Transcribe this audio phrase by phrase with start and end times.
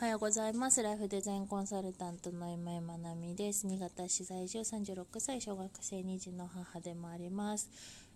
[0.00, 0.80] はようございます。
[0.80, 3.66] ライフデザインコンサルタントの今井まなみです。
[3.66, 7.68] 新潟市在住36歳、小学生2児の母でもあります。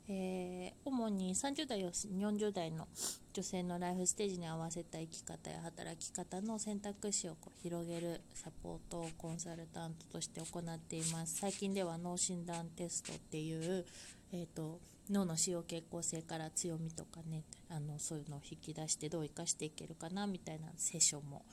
[0.09, 2.89] えー、主に30代、40代の
[3.33, 11.37] 女性のライフステージに合わせた生き方や働き方の選択肢をこう広げるサポートをコンサルタントとして行っています。
[11.37, 13.85] 最近では脳診断テストっていう、
[14.33, 21.45] えーと脳の使用傾向性から強みとかねあのそういうのを引き出してどう生かしていけるかなみたいなセッションも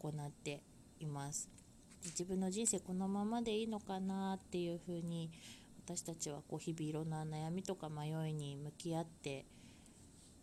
[0.00, 0.62] 行って
[1.00, 1.48] います
[2.04, 5.30] 自分の人生このままでいいのかなっていうふうに
[5.86, 9.46] 私たちはこう日々いろんな悩みとか迷いに向き合って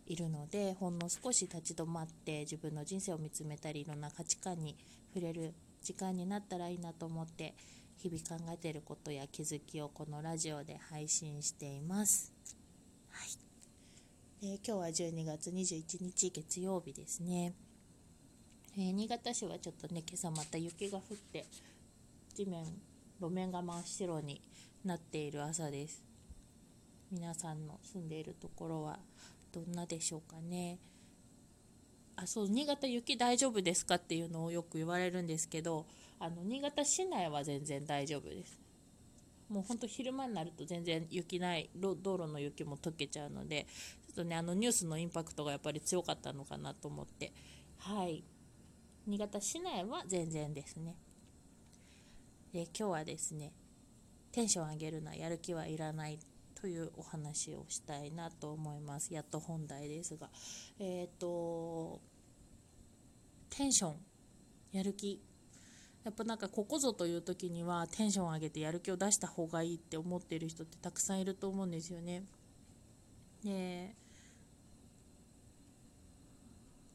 [0.06, 4.74] いるのでほんの少し立ち止まって自分の人生を見つめたりいろんな価値観に
[5.12, 7.54] 触れる時間になったらいいなと思って
[7.98, 12.32] 日々考えていることや気づきをこのラジオで配信しています。
[13.10, 13.28] はい
[14.46, 17.52] え、今日は12月21日月曜日ですね。
[18.76, 21.46] えー、新潟市はちょっとね今朝また雪が降って
[22.34, 22.64] 地面
[23.20, 24.42] 路面が真っ白に
[24.84, 26.04] なっている朝です。
[27.10, 28.98] 皆さんの住んでいるところは
[29.52, 30.78] どんなでしょうかね。
[32.16, 35.86] あそう新潟雪大丈夫ですかっていうのをよく言われるんですけど
[36.20, 38.58] あの新潟市内は全然大丈夫です。
[39.48, 43.66] もうほんと昼間になると全然雪ない道路の雪も溶けちゃうので
[44.08, 47.32] ちょっとねあのニュースのインパクトがやっぱり強かったのかなと思って。
[47.78, 48.24] はい。
[49.06, 50.96] 新潟市内は全然ですね。
[52.54, 53.52] で今日はですね、
[54.30, 56.20] テンション上げるな、やる気はいらない
[56.54, 59.12] というお話をしたいなと思います。
[59.12, 60.30] やっと本題ですが。
[60.78, 62.00] えっ、ー、と、
[63.50, 63.96] テンション、
[64.70, 65.20] やる気。
[66.04, 72.22] やっぱなんかここぞという時にはテンション上げてやる気を出した方がいいって思ってる人ってたくさんいると思うんですよね。
[73.42, 73.96] で、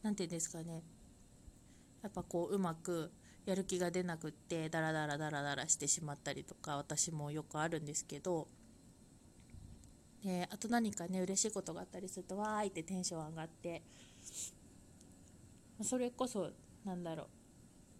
[0.04, 0.84] 何て言うんですかね。
[2.02, 3.12] やっぱこううまく
[3.50, 8.48] やる気が出なくってダラダラダラダラしてしまったりとか私もよくあるんですけど
[10.24, 13.82] であと何かね嬉しいことがあったりするとわーいってテンション上がって
[15.82, 16.52] それこそ
[16.86, 17.28] なんだろう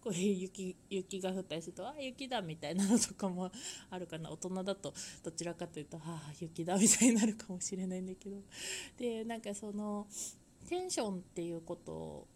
[0.02, 3.52] こういう雪雪が降ったりするとあ雪だみたいなのとかも
[3.90, 4.32] あるかな。
[4.32, 4.94] 大人だと
[5.24, 8.38] どちらかというとああ雪だみたいになるかもしれないんだけど。
[8.98, 10.08] でなんかその
[10.68, 12.28] テンションっていうこと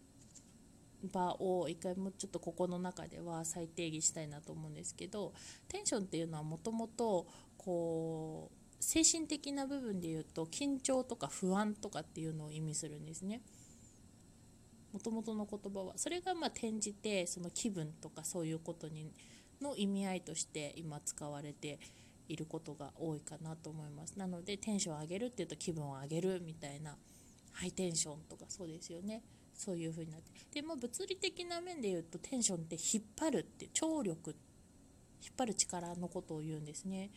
[1.12, 5.32] 場を一回もうちょっとここの中では再定義したいなと思うんですけど
[5.68, 7.26] テンションっていうのはもともと
[7.56, 13.40] こう精神的な部分で言うと緊張とか不安とかっていうのを意味するんですね。
[14.92, 15.94] もともとの言葉は。
[15.96, 19.10] それがまあ転じてその気分とかそういうことに
[19.60, 21.78] の意味合いとして今使われて
[22.28, 24.18] いることが多いかなと思います。
[24.18, 26.96] なのでテンション上げるっていうと気分を上げるみたいな
[27.52, 29.22] ハイテンションとかそうですよね。
[29.54, 34.34] そういう風になってでも物理的な面で言うとテンションって引っ張るって張力
[35.22, 37.10] 引っ張る力のことを言うんですね。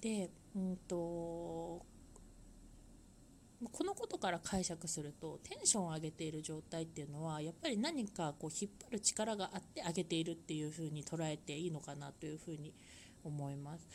[0.00, 1.84] でうんと
[3.70, 12.74] このことから解釈するとテンションを上げている状態っていうのはやっぱり何かこう引っ張る力があって上げているっていう風に捉えていいのかなというふうに
[13.22, 13.86] 思います。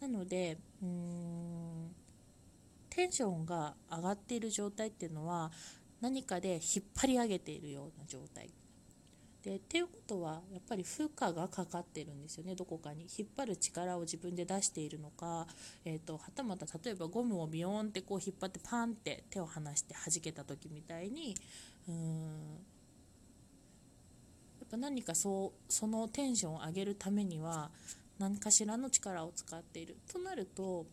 [0.00, 1.94] なのでうーん
[2.90, 5.50] テンションが上がっている状態っていうのは
[6.00, 8.50] 何かで引っ張り上げているような状態。
[9.42, 12.54] でっていうことはやっぱり負荷がかかってるんですよね。
[12.54, 15.46] どこかに引っ張る力を自分で出しているのか、
[15.84, 21.34] えーと、はたまた例えばゴムをビヨーンってこう引っ張ってパンって手を離して弾けた時みたいに
[21.88, 22.26] うーん
[24.60, 27.70] やっぱ何かそうそのテンションを上げるためには
[28.18, 29.96] 何かしらの力を使っている。
[30.12, 30.84] となると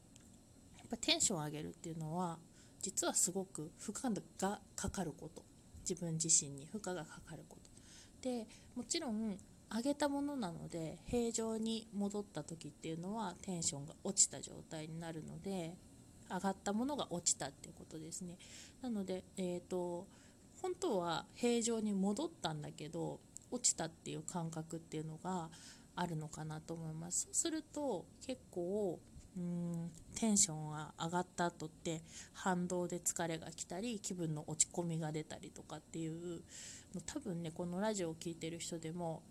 [0.77, 2.37] やっぱテンションを上げるっていうのは
[2.81, 5.43] 実はすごく負荷がかかること。
[5.87, 7.71] 自分自身に負荷がかかること。
[8.21, 8.45] で
[8.75, 9.37] もちろん
[9.73, 15.75] 上げたものなので平常に戻った時っていうのはテンションが落ちた状態になるので
[16.29, 18.37] 上がったものが落ちたっていうことですね。
[18.81, 20.07] なので、えーと、
[20.61, 23.19] 本当は平常に戻ったんだけど
[23.49, 25.49] 落ちたっていう感覚っていうのが
[25.95, 27.23] あるのかなと思います。
[27.25, 28.99] そうすると結構
[29.37, 32.01] うんテンションが上がった後って
[32.33, 36.41] 反動で疲れが来たり気分の落ち込みが出たりとかっていう
[37.05, 39.21] 多分ねこのラジオを聴いてる人でも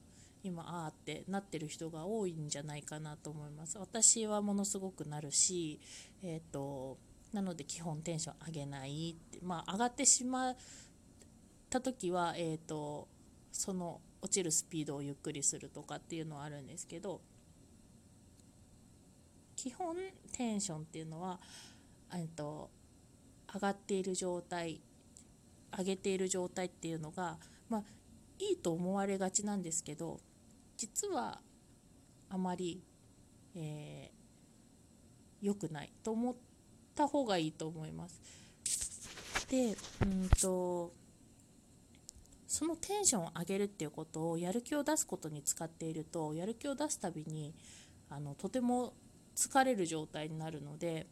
[0.44, 3.78] 今ああってなってる人が多いんじゃないかなと思います。
[3.78, 5.80] 私はものすごくなるし
[6.22, 6.98] えっ、ー、と
[7.32, 10.56] なので基本テンション上げないってまあ上がってしまっ
[11.68, 13.08] た時はえっ、ー、と
[13.50, 17.20] その落ちるスピードをゆっくりするとかっていうのはあるんですけど
[19.56, 19.96] 基本
[20.32, 21.40] テンションっていうのは、
[22.14, 22.70] えっと、
[23.52, 24.80] 上がっている状態
[25.76, 27.38] 上げている状態っていうのが、
[27.68, 27.82] まあ、
[28.38, 30.20] いいと思われがちなんですけど
[30.76, 31.40] 実は
[32.28, 32.82] あまり
[33.54, 36.34] 良、えー、くないと思っ
[36.94, 38.20] た方がいいと思います。
[39.48, 40.92] で、うんと
[42.46, 47.54] そのテンションを上げるっていうことをやる気を出すことに使っているとやる気を出すたびに
[48.08, 48.94] あのとても
[49.36, 51.06] 疲れる状態になるので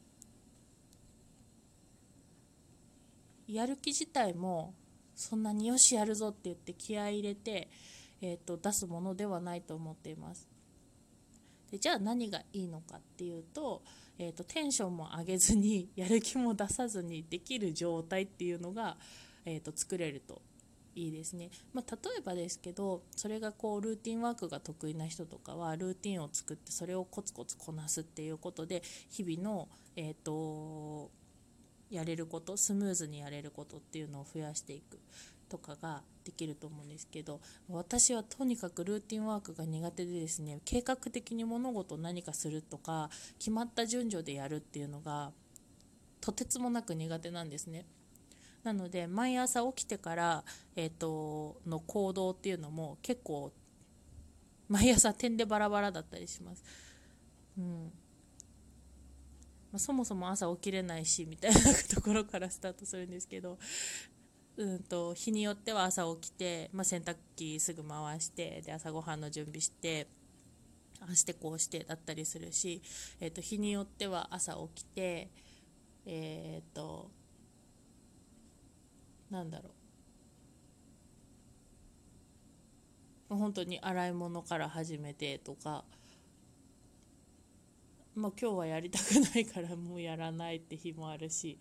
[3.47, 4.75] やる気自体も
[5.15, 7.69] そんなによしやるぞって言って気合い入れて、
[8.21, 10.49] えーと、出すものではないと思っています。
[11.71, 13.83] でじゃあ何がいいのかっていうと,、
[14.19, 18.97] えーと、テンションも上げずにやる気も出さずにできる状態っていうのが、
[19.45, 20.41] えーと作れると。
[20.95, 31.11] いいですね、まあ、例えばですけどそれがこうルーティンワークが得意な人とかはルーティンを作ってそれをコツコツこなすっていうことで日々の、えーと、
[31.91, 34.99] やれることスムーズにやれることっていうのを増やしていく
[35.49, 45.33] とかができると思うんですけど私はとにかくルーティンワークが苦手でですね計画的に物事を何かするとか決まった順序でやるっていうのが
[46.21, 47.85] とてつもなく苦手なんですね。
[48.65, 50.45] なので毎朝起きてから、
[50.75, 53.53] えーと、の行動っていうのも結構
[54.69, 56.65] 毎朝点でバラバラだったりします。
[57.59, 57.93] うん
[59.71, 61.61] まあ、そもそも朝起きれないしみたいな
[61.93, 63.59] ところからスタートするんですけど、
[64.57, 70.07] うんと、日によっては朝起きて、まあ、洗濯機すぐ回してで朝ごはんの準備して
[71.01, 72.83] あしてこうしてだったりするし、
[73.21, 75.29] えーと、日によっては朝起きて
[76.07, 77.11] えっ、ー、と
[79.31, 79.71] なんだろ
[83.31, 83.35] う。
[83.37, 85.85] 本当に洗い物から始めてとか、
[88.15, 91.59] まあ、今日はやりたくないからもうやらないって日もあるし、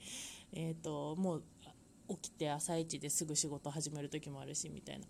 [0.52, 1.44] えーと、もう
[2.22, 5.06] 起きて朝一ですぐ仕事始める時もあるしみたいな。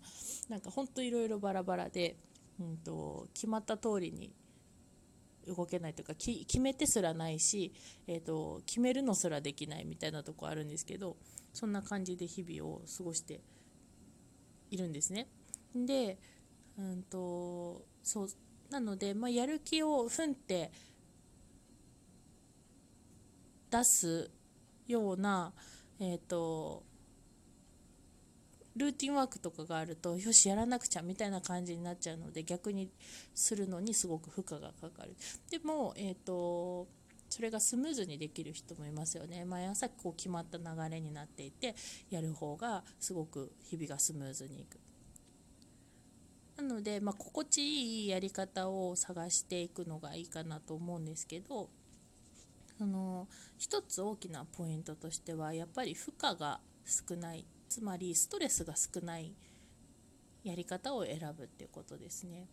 [0.48, 2.16] なんか本当いろいろバラバラで、
[2.58, 4.32] うんと、決まった通りに
[5.46, 7.72] 動けないというか決めてすらないし、
[8.06, 11.16] えーと決めるのすらできないみたいなとこあるんですけど
[11.52, 13.40] そんな感じで日々を過ごして
[14.70, 15.28] いるんですね。
[15.74, 16.18] で、
[16.78, 18.28] うんとそう
[18.70, 20.72] なので、まあ、やる気をふんって
[23.70, 24.30] 出す
[24.86, 25.52] ような、
[26.00, 26.84] えーと、
[28.76, 32.90] ルーティンワークとかがあるとよしやらなくちゃみたいな感じになっちゃうので逆に
[33.34, 35.14] するのにすごく負荷がかかる。
[35.50, 36.86] でも、えーと
[37.34, 39.44] それがスムーズにできる人もいますよね。
[39.44, 41.74] 毎朝こう決まった流れになっていて
[42.08, 44.78] やる方がすごく日々がスムーズにいく。
[46.56, 51.68] なので、まあ、心地いいやり方を探していくのがいいかなと思うんですけど
[52.80, 53.26] あの
[53.58, 57.44] 一つ大きなポイントとしてはやっぱり負荷が少ない。
[57.74, 59.34] つまりストレスが少ない
[60.44, 62.46] やり方を選ぶっていうことですね。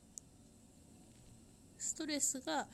[1.78, 2.66] ストレスが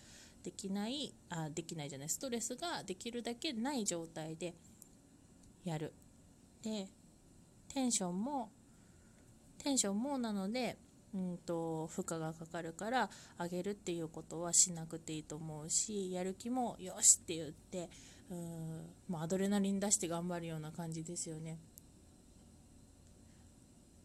[0.44, 2.10] できないあできないじゃない。
[2.10, 4.54] ストレスができるだけない状態で
[5.66, 5.92] やる。
[6.64, 6.88] で
[7.68, 8.50] テンションも
[9.58, 10.78] テンションもなので
[11.14, 17.90] うんと負荷がかかるから上げるっていうことはしなくていいと思うしやる気もよしって言って
[18.32, 21.60] うんもうアドレナリン出して頑張るような感じですよね。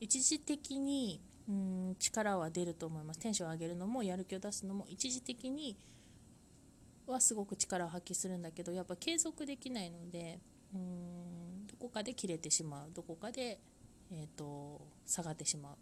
[0.03, 3.21] 一時的にうん力は出ると思います。
[3.21, 5.77] テンションを上げるのもやる気を出すのも一時的に
[7.07, 10.41] はすごく力を発揮するんだけどやっぱ継続できないので
[10.75, 12.91] うんどこかで切れてしまう。
[12.93, 13.61] どこかで、
[14.11, 15.77] えーと、下がってしまう。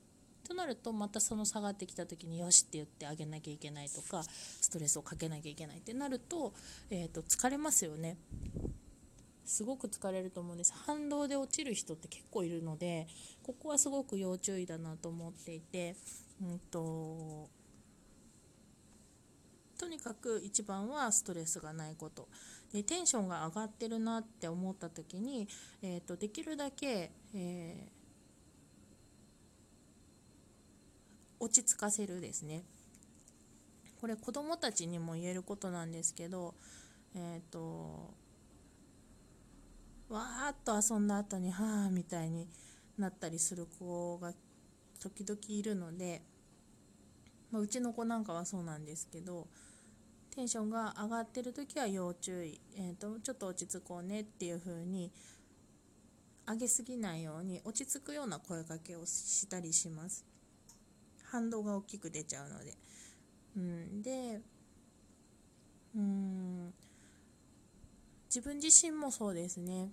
[0.47, 6.53] となるとまたその下がってきた時によしって言ってあげなきゃいけないとかストレスをかけなきゃいけないってなると,、
[6.91, 8.19] えーと、疲れますよね。
[9.45, 10.73] すごく疲れると思うんです。
[10.87, 13.07] 反動で落ちる人って結構いるので
[13.43, 15.97] ここはすごく要注意だなと思っていて
[16.41, 17.49] うんと
[19.79, 22.29] とにかく一番はストレスがないこと。
[22.73, 25.49] でテンションが上がってるなって思った時に、
[25.83, 32.63] えーと、できるだけ、えー、落ち着かせるですね。
[34.01, 36.55] これ子供たちにも言えることなんですけど
[37.15, 38.15] えっ、ー、と
[40.11, 42.49] わーっと遊んだ後にはあみたいに
[42.99, 44.33] なったりする子が
[45.01, 46.21] 時々いるので、
[47.53, 49.47] まあ、うちの子なんかはそうなんですけど
[50.35, 55.11] テンションが上がってる時は要注意、えーと、ちょっと落ち着こうねっていう風に
[56.47, 60.25] 上げすぎないように落ち着くような声かけをしたりします。
[61.25, 62.75] 反動が大きく出ちゃうので、
[63.57, 64.41] うん、で
[65.95, 66.73] うん。
[68.33, 69.91] 自分自身もそうですね。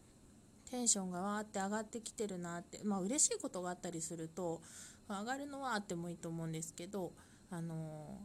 [0.69, 4.61] テンションがわーって上がってきてるなってまあ嬉しいことがあったりすると
[5.09, 7.13] 上がるのはあってもいいと思うんですけど
[7.49, 8.19] あの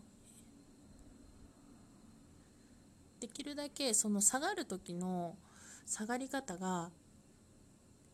[3.20, 5.36] できるだけその下がる時の
[5.86, 6.90] 下がり方が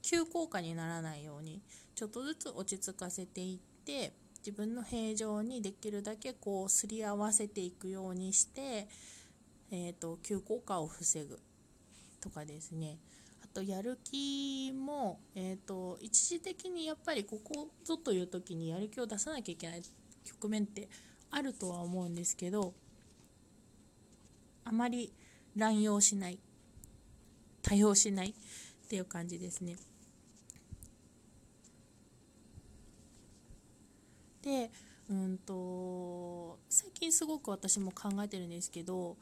[0.03, 1.63] 急降下にならないように
[1.95, 8.89] ちょっとずつ落ち着かせていって自分の平常にできるだけこうすり合わせていくようにして、
[9.71, 11.39] えーと、急降下を防ぐ。
[12.21, 12.99] とかですね
[13.43, 19.83] あとやる気も、えーと、一時的にやっぱりここぞという時にやる気を出さなきゃいけない
[20.25, 20.89] 局面って
[21.31, 22.75] あるとは思うんですけど
[24.65, 25.13] あまり
[25.57, 26.39] 乱用しない
[27.63, 28.35] 多用しないっ
[28.89, 29.77] ていう感じですね。
[34.43, 34.71] で
[35.11, 39.17] うんと最近すごく私も考えてるんですけど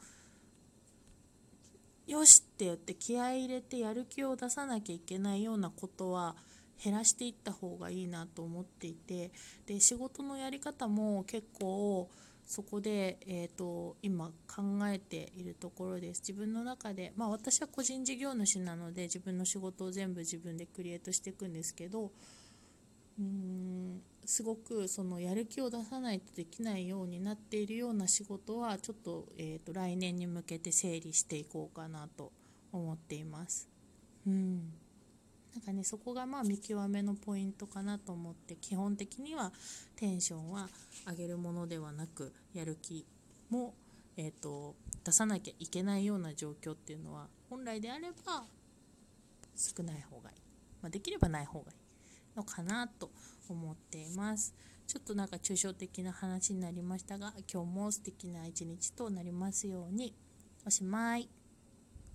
[2.07, 6.35] よしって言って気合い入れてやる気を出さなきゃいけないようなことは
[6.83, 9.31] 減らしていった方がいいなと思っていて
[9.65, 12.09] で仕事のやり方も結構
[12.47, 16.21] そこで、えーと、今考えているところです。
[16.21, 22.13] 自分の中で、まあ、私は個人事業主なので自分の仕事を全部自分でクリエイトしていくんですけど
[23.19, 24.01] うん。
[24.25, 32.33] すごくそのやる気を出さないとできないようになっているような仕事はちょっと,、えーと、来年に向けて整理していこうかなと
[32.71, 33.69] 思っています。
[34.25, 34.73] うん。
[35.53, 39.51] なんかねそこがまあ見極めのポイントかなと思って基本的には
[39.95, 40.69] テンションは
[41.09, 43.07] 上げるものではなくやる気
[43.49, 43.73] も、
[44.17, 48.43] えーと、出さなきゃいけないような状況っていうのは本来であれば
[49.55, 50.35] 少ない方がいい、
[50.81, 51.76] まあ、できればない方がいい。
[52.37, 53.11] のかなと
[53.49, 54.53] 思っています。
[54.87, 60.15] ちょっとなんか抽象的な話になりましたが今日も素敵な一日となりますように
[60.65, 61.36] おしまい。